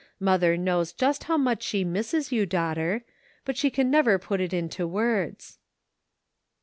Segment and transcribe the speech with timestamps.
[0.19, 3.03] Mother knows just how much she misses you, daughter,
[3.45, 5.59] but she can never put it into words."